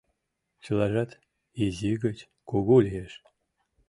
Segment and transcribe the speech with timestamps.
[0.63, 1.11] —Чылажат
[1.63, 2.17] изи гыч
[2.49, 3.13] кугу лиеш.